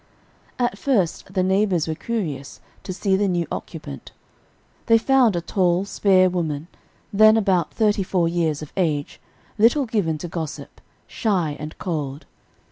[0.57, 4.11] At first the neighbors were curious to see the new occupant;
[4.87, 6.69] they found a tall, spare woman,
[7.13, 9.21] then about thirty four years of age,
[9.59, 12.25] little given to gossip, shy, and cold.